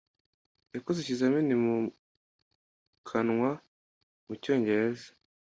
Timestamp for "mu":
1.63-1.75